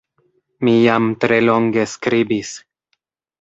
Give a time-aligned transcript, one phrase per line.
[0.67, 2.55] Mi jam tre longe skribis.